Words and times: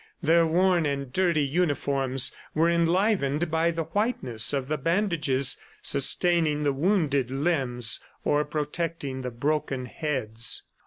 Their 0.23 0.47
worn 0.47 0.87
and 0.87 1.13
dirty 1.13 1.43
uniforms 1.43 2.31
were 2.55 2.67
enlivened 2.71 3.51
by 3.51 3.69
the 3.69 3.83
whiteness 3.83 4.51
of 4.51 4.67
the 4.67 4.79
bandages 4.79 5.59
sustaining 5.83 6.63
the 6.63 6.73
wounded 6.73 7.29
limbs 7.29 7.99
or 8.25 8.43
protecting 8.43 9.21
the 9.21 9.29
broken 9.29 9.85
heads. 9.85 10.63